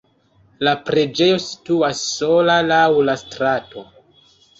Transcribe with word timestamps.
La 0.67 0.71
preĝejo 0.85 1.35
situas 1.43 2.01
sola 2.13 2.55
laŭ 2.71 2.81
la 3.11 3.15
strato. 3.23 3.85